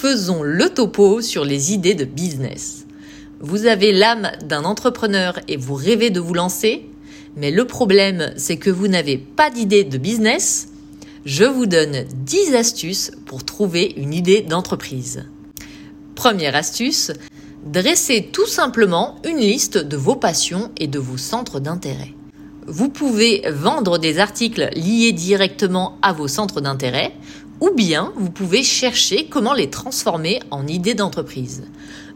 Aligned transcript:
Faisons 0.00 0.44
le 0.44 0.70
topo 0.70 1.22
sur 1.22 1.44
les 1.44 1.72
idées 1.72 1.96
de 1.96 2.04
business. 2.04 2.86
Vous 3.40 3.66
avez 3.66 3.92
l'âme 3.92 4.30
d'un 4.44 4.62
entrepreneur 4.62 5.40
et 5.48 5.56
vous 5.56 5.74
rêvez 5.74 6.10
de 6.10 6.20
vous 6.20 6.34
lancer, 6.34 6.88
mais 7.34 7.50
le 7.50 7.66
problème 7.66 8.32
c'est 8.36 8.58
que 8.58 8.70
vous 8.70 8.86
n'avez 8.86 9.18
pas 9.18 9.50
d'idée 9.50 9.82
de 9.82 9.98
business. 9.98 10.68
Je 11.24 11.42
vous 11.42 11.66
donne 11.66 12.04
10 12.14 12.54
astuces 12.54 13.10
pour 13.26 13.44
trouver 13.44 13.92
une 13.96 14.14
idée 14.14 14.42
d'entreprise. 14.42 15.24
Première 16.14 16.54
astuce, 16.54 17.10
dressez 17.66 18.28
tout 18.32 18.46
simplement 18.46 19.16
une 19.24 19.38
liste 19.38 19.78
de 19.78 19.96
vos 19.96 20.14
passions 20.14 20.70
et 20.76 20.86
de 20.86 21.00
vos 21.00 21.18
centres 21.18 21.58
d'intérêt. 21.58 22.14
Vous 22.68 22.90
pouvez 22.90 23.42
vendre 23.50 23.98
des 23.98 24.20
articles 24.20 24.68
liés 24.76 25.12
directement 25.12 25.98
à 26.02 26.12
vos 26.12 26.28
centres 26.28 26.60
d'intérêt 26.60 27.14
ou 27.60 27.70
bien 27.70 28.12
vous 28.16 28.30
pouvez 28.30 28.62
chercher 28.62 29.26
comment 29.26 29.54
les 29.54 29.70
transformer 29.70 30.40
en 30.50 30.66
idées 30.66 30.94
d'entreprise. 30.94 31.64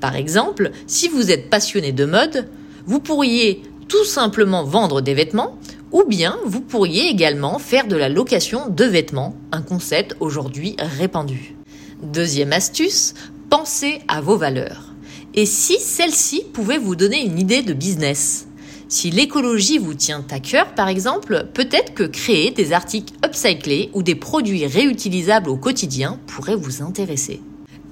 Par 0.00 0.16
exemple, 0.16 0.70
si 0.86 1.08
vous 1.08 1.30
êtes 1.30 1.50
passionné 1.50 1.92
de 1.92 2.04
mode, 2.04 2.48
vous 2.86 3.00
pourriez 3.00 3.62
tout 3.88 4.04
simplement 4.04 4.64
vendre 4.64 5.00
des 5.00 5.14
vêtements 5.14 5.58
ou 5.92 6.04
bien 6.04 6.36
vous 6.44 6.60
pourriez 6.60 7.08
également 7.08 7.58
faire 7.58 7.86
de 7.86 7.96
la 7.96 8.08
location 8.08 8.68
de 8.68 8.84
vêtements, 8.84 9.36
un 9.52 9.62
concept 9.62 10.16
aujourd'hui 10.20 10.76
répandu. 10.78 11.54
Deuxième 12.02 12.52
astuce, 12.52 13.14
pensez 13.48 14.00
à 14.08 14.20
vos 14.20 14.36
valeurs. 14.36 14.92
Et 15.34 15.46
si 15.46 15.78
celles-ci 15.80 16.44
pouvaient 16.52 16.78
vous 16.78 16.96
donner 16.96 17.24
une 17.24 17.38
idée 17.38 17.62
de 17.62 17.72
business? 17.72 18.46
Si 18.88 19.10
l'écologie 19.10 19.78
vous 19.78 19.94
tient 19.94 20.24
à 20.30 20.40
cœur, 20.40 20.74
par 20.74 20.88
exemple, 20.88 21.46
peut-être 21.54 21.94
que 21.94 22.04
créer 22.04 22.50
des 22.50 22.72
articles 22.72 23.14
upcyclés 23.24 23.90
ou 23.94 24.02
des 24.02 24.14
produits 24.14 24.66
réutilisables 24.66 25.48
au 25.48 25.56
quotidien 25.56 26.18
pourrait 26.26 26.56
vous 26.56 26.82
intéresser. 26.82 27.40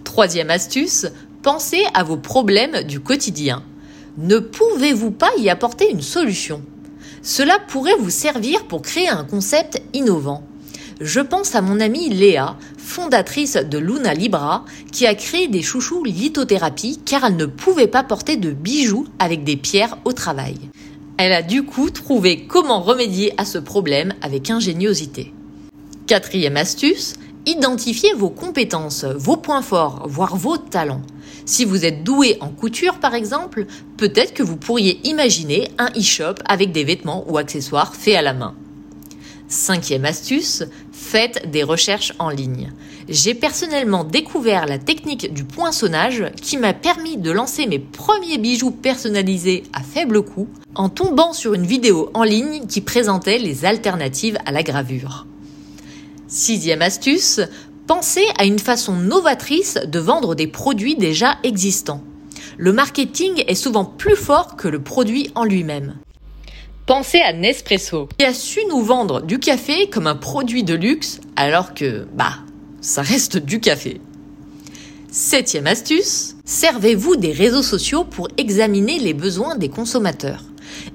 Troisième 0.05 0.51
astuce, 0.51 1.07
pensez 1.43 1.83
à 1.95 2.05
vos 2.05 2.19
problèmes 2.19 2.83
du 2.83 3.01
quotidien. 3.01 3.63
Ne 4.19 4.39
pouvez-vous 4.39 5.11
pas 5.11 5.31
y 5.39 5.49
apporter 5.49 5.91
une 5.91 6.03
solution? 6.03 6.63
Cela 7.23 7.59
pourrait 7.69 7.97
vous 7.99 8.11
servir 8.11 8.65
pour 8.65 8.83
créer 8.83 9.09
un 9.09 9.25
concept 9.25 9.81
innovant. 9.95 10.45
Je 11.01 11.21
pense 11.21 11.55
à 11.55 11.63
mon 11.63 11.81
amie 11.81 12.11
Léa, 12.11 12.57
fondatrice 12.77 13.57
de 13.57 13.79
Luna 13.79 14.13
Libra, 14.13 14.65
qui 14.93 15.07
a 15.07 15.15
créé 15.15 15.49
des 15.49 15.63
chouchous 15.63 16.05
lithothérapie 16.05 17.01
car 17.05 17.25
elle 17.25 17.37
ne 17.37 17.47
pouvait 17.47 17.89
pas 17.89 18.03
porter 18.03 18.37
de 18.37 18.51
bijoux 18.51 19.07
avec 19.19 19.43
des 19.45 19.57
pierres 19.57 19.97
au 20.05 20.13
travail. 20.13 20.57
Elle 21.25 21.35
a 21.35 21.43
du 21.43 21.63
coup 21.63 21.89
trouvé 21.91 22.49
comment 22.49 22.81
remédier 22.81 23.33
à 23.37 23.45
ce 23.45 23.59
problème 23.59 24.13
avec 24.23 24.51
ingéniosité. 24.51 25.33
Quatrième 26.09 26.57
astuce, 26.57 27.15
identifiez 27.47 28.13
vos 28.13 28.29
compétences, 28.29 29.05
vos 29.05 29.37
points 29.37 29.63
forts, 29.63 30.09
voire 30.09 30.35
vos 30.35 30.57
talents. 30.57 31.03
Si 31.45 31.65
vous 31.65 31.85
êtes 31.85 32.03
doué 32.03 32.39
en 32.41 32.49
couture 32.49 32.99
par 32.99 33.15
exemple, 33.15 33.67
peut-être 33.99 34.35
que 34.35 34.43
vous 34.43 34.57
pourriez 34.57 34.99
imaginer 35.05 35.69
un 35.79 35.91
e-shop 35.97 36.35
avec 36.45 36.73
des 36.73 36.83
vêtements 36.83 37.25
ou 37.31 37.39
accessoires 37.39 37.95
faits 37.95 38.17
à 38.17 38.23
la 38.23 38.35
main. 38.35 38.57
Cinquième 39.53 40.07
astuce, 40.07 40.65
faites 40.93 41.51
des 41.51 41.63
recherches 41.63 42.15
en 42.19 42.31
ligne. 42.31 42.73
J'ai 43.07 43.35
personnellement 43.35 44.03
découvert 44.03 44.65
la 44.65 44.79
technique 44.79 45.35
du 45.35 45.45
poinçonnage 45.45 46.25
qui 46.41 46.57
m'a 46.57 46.73
permis 46.73 47.19
de 47.19 47.31
lancer 47.31 47.67
mes 47.67 47.79
premiers 47.79 48.39
bijoux 48.39 48.71
personnalisés 48.71 49.65
à 49.75 49.83
faible 49.83 50.23
coût 50.23 50.49
en 50.75 50.89
tombant 50.89 51.35
sur 51.35 51.53
une 51.53 51.67
vidéo 51.67 52.09
en 52.15 52.23
ligne 52.23 52.67
qui 52.67 52.81
présentait 52.81 53.37
les 53.37 53.67
alternatives 53.67 54.39
à 54.47 54.53
la 54.53 54.63
gravure. 54.63 55.27
Sixième 56.29 56.81
astuce, 56.81 57.43
pensez 57.87 58.25
à 58.39 58.47
une 58.47 58.59
façon 58.59 58.97
novatrice 58.97 59.79
de 59.85 59.99
vendre 59.99 60.35
des 60.35 60.47
produits 60.47 60.97
déjà 60.97 61.37
existants. 61.43 62.03
Le 62.57 62.73
marketing 62.73 63.45
est 63.47 63.55
souvent 63.55 63.85
plus 63.85 64.17
fort 64.17 64.57
que 64.57 64.69
le 64.69 64.83
produit 64.83 65.31
en 65.35 65.45
lui-même. 65.45 65.97
Pensez 66.95 67.23
à 67.23 67.33
Nespresso, 67.33 68.07
qui 68.19 68.27
a 68.27 68.35
su 68.35 68.61
nous 68.69 68.83
vendre 68.83 69.23
du 69.23 69.39
café 69.39 69.89
comme 69.89 70.07
un 70.07 70.15
produit 70.15 70.63
de 70.63 70.75
luxe, 70.75 71.23
alors 71.37 71.73
que, 71.73 72.07
bah, 72.13 72.35
ça 72.83 73.01
reste 73.01 73.39
du 73.39 73.61
café. 73.61 73.99
Septième 75.11 75.67
astuce, 75.67 76.37
servez-vous 76.45 77.17
des 77.17 77.33
réseaux 77.33 77.63
sociaux 77.63 78.05
pour 78.05 78.29
examiner 78.37 78.99
les 78.99 79.15
besoins 79.15 79.57
des 79.57 79.71
consommateurs. 79.71 80.45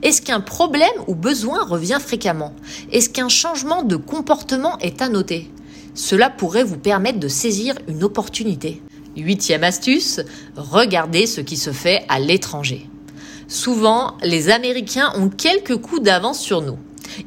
Est-ce 0.04 0.22
qu'un 0.22 0.40
problème 0.40 0.88
ou 1.08 1.16
besoin 1.16 1.66
revient 1.66 2.00
fréquemment? 2.00 2.54
Est-ce 2.92 3.10
qu'un 3.10 3.28
changement 3.28 3.82
de 3.82 3.96
comportement 3.96 4.78
est 4.78 5.02
à 5.02 5.10
noter? 5.10 5.50
Cela 5.96 6.30
pourrait 6.30 6.64
vous 6.64 6.78
permettre 6.78 7.20
de 7.20 7.28
saisir 7.28 7.74
une 7.88 8.04
opportunité. 8.04 8.84
Huitième 9.16 9.64
astuce, 9.64 10.22
regardez 10.56 11.26
ce 11.26 11.42
qui 11.42 11.58
se 11.58 11.72
fait 11.72 12.06
à 12.08 12.20
l'étranger. 12.20 12.88
Souvent, 13.48 14.18
les 14.24 14.50
Américains 14.50 15.14
ont 15.16 15.30
quelques 15.30 15.78
coups 15.78 16.02
d'avance 16.02 16.40
sur 16.40 16.62
nous. 16.62 16.78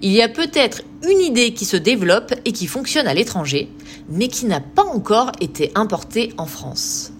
Il 0.02 0.12
y 0.12 0.20
a 0.20 0.28
peut-être 0.28 0.82
une 1.08 1.20
idée 1.20 1.54
qui 1.54 1.64
se 1.64 1.78
développe 1.78 2.34
et 2.44 2.52
qui 2.52 2.66
fonctionne 2.66 3.06
à 3.06 3.14
l'étranger, 3.14 3.70
mais 4.10 4.28
qui 4.28 4.44
n'a 4.44 4.60
pas 4.60 4.84
encore 4.84 5.32
été 5.40 5.72
importée 5.74 6.32
en 6.36 6.46
France. 6.46 7.12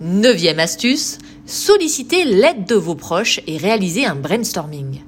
Neuvième 0.00 0.58
astuce, 0.58 1.18
sollicitez 1.46 2.24
l'aide 2.24 2.66
de 2.66 2.74
vos 2.74 2.96
proches 2.96 3.40
et 3.46 3.56
réalisez 3.56 4.04
un 4.04 4.16
brainstorming. 4.16 5.00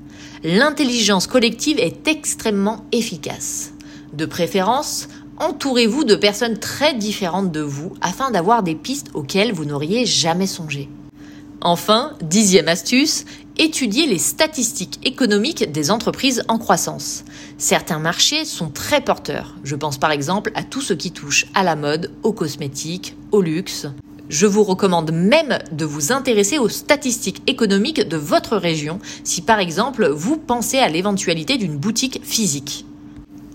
L'intelligence 0.44 1.26
collective 1.26 1.78
est 1.78 2.06
extrêmement 2.06 2.84
efficace. 2.92 3.72
De 4.12 4.24
préférence, 4.24 5.08
entourez-vous 5.36 6.04
de 6.04 6.14
personnes 6.14 6.58
très 6.58 6.94
différentes 6.94 7.50
de 7.50 7.60
vous 7.60 7.92
afin 8.00 8.30
d'avoir 8.30 8.62
des 8.62 8.74
pistes 8.74 9.08
auxquelles 9.14 9.52
vous 9.52 9.64
n'auriez 9.64 10.06
jamais 10.06 10.46
songé. 10.46 10.88
Enfin, 11.62 12.12
dixième 12.22 12.68
astuce, 12.68 13.26
étudier 13.58 14.06
les 14.06 14.18
statistiques 14.18 14.98
économiques 15.04 15.70
des 15.70 15.90
entreprises 15.90 16.42
en 16.48 16.56
croissance. 16.56 17.24
Certains 17.58 17.98
marchés 17.98 18.46
sont 18.46 18.70
très 18.70 19.02
porteurs. 19.02 19.56
Je 19.62 19.76
pense 19.76 19.98
par 19.98 20.10
exemple 20.10 20.52
à 20.54 20.62
tout 20.62 20.80
ce 20.80 20.94
qui 20.94 21.10
touche 21.10 21.46
à 21.54 21.62
la 21.62 21.76
mode, 21.76 22.12
aux 22.22 22.32
cosmétiques, 22.32 23.14
au 23.30 23.42
luxe. 23.42 23.86
Je 24.30 24.46
vous 24.46 24.62
recommande 24.62 25.12
même 25.12 25.58
de 25.70 25.84
vous 25.84 26.12
intéresser 26.12 26.56
aux 26.56 26.70
statistiques 26.70 27.42
économiques 27.46 28.08
de 28.08 28.16
votre 28.16 28.56
région 28.56 28.98
si 29.22 29.42
par 29.42 29.58
exemple 29.58 30.08
vous 30.08 30.38
pensez 30.38 30.78
à 30.78 30.88
l'éventualité 30.88 31.58
d'une 31.58 31.76
boutique 31.76 32.20
physique. 32.24 32.86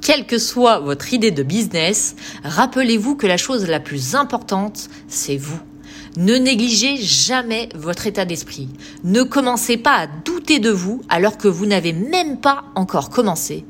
Quelle 0.01 0.27
que 0.27 0.37
soit 0.37 0.77
votre 0.77 1.11
idée 1.15 1.31
de 1.31 1.41
business, 1.41 2.15
rappelez-vous 2.43 3.15
que 3.15 3.25
la 3.25 3.37
chose 3.37 3.67
la 3.67 3.79
plus 3.79 4.13
importante, 4.13 4.89
c'est 5.07 5.37
vous. 5.37 5.59
Ne 6.17 6.35
négligez 6.35 6.97
jamais 6.97 7.69
votre 7.75 8.07
état 8.07 8.25
d'esprit. 8.25 8.69
Ne 9.03 9.23
commencez 9.23 9.77
pas 9.77 9.95
à 9.95 10.07
douter 10.07 10.59
de 10.59 10.71
vous 10.71 11.01
alors 11.09 11.37
que 11.37 11.47
vous 11.47 11.65
n'avez 11.65 11.93
même 11.93 12.39
pas 12.39 12.65
encore 12.75 13.09
commencé. 13.09 13.65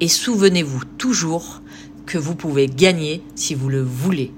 Et 0.00 0.08
souvenez-vous 0.08 0.82
toujours 0.98 1.62
que 2.06 2.18
vous 2.18 2.34
pouvez 2.34 2.66
gagner 2.66 3.22
si 3.34 3.54
vous 3.54 3.68
le 3.68 3.82
voulez. 3.82 4.32